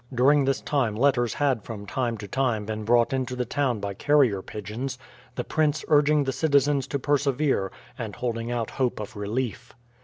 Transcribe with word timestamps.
During 0.11 0.45
this 0.45 0.61
time 0.61 0.95
letters 0.95 1.35
had 1.35 1.61
from 1.61 1.85
time 1.85 2.17
to 2.17 2.27
time 2.27 2.65
been 2.65 2.85
brought 2.85 3.13
into 3.13 3.35
the 3.35 3.45
town 3.45 3.79
by 3.79 3.93
carrier 3.93 4.41
pigeons, 4.41 4.97
the 5.35 5.43
prince 5.43 5.85
urging 5.89 6.23
the 6.23 6.33
citizens 6.33 6.87
to 6.87 6.97
persevere, 6.97 7.71
and 7.99 8.15
holding 8.15 8.51
out 8.51 8.71
hope 8.71 8.99
of 8.99 9.15
relief. 9.15 9.73